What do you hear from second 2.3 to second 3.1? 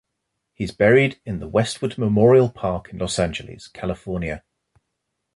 Park in